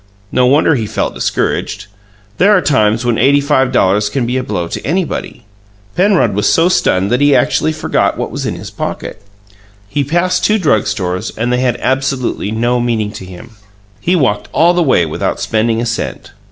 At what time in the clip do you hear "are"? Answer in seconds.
2.57-2.61